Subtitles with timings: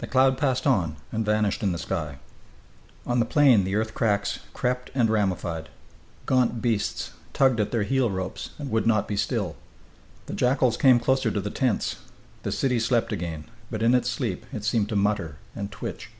[0.00, 2.18] The cloud passed on and vanished in the sky.
[3.06, 5.70] On the plain the earth cracks crept and ramified.
[6.26, 9.56] Gaunt beasts tugged at their heel ropes and would not be still.
[10.26, 11.96] The jackals came closer to the tents.
[12.42, 16.10] The city slept again, but in its sleep it seemed to mutter and twitch....